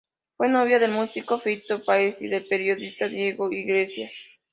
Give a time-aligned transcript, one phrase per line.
[0.35, 4.11] Fue novia del músico Fito Páez y del periodista Diego Iglesias.